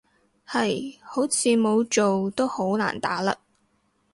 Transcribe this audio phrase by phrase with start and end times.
[0.49, 3.37] 係，好似冇做都好難打甩